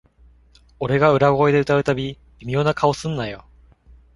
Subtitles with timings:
[0.79, 3.45] 俺が裏声で歌うたび、微妙な顔すんなよ